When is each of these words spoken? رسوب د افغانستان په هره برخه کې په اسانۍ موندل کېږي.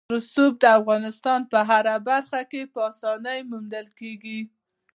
رسوب 0.15 0.53
د 0.63 0.65
افغانستان 0.79 1.39
په 1.51 1.59
هره 1.69 1.95
برخه 2.09 2.41
کې 2.51 2.61
په 2.73 2.79
اسانۍ 2.91 3.39
موندل 3.51 3.87
کېږي. 3.99 4.39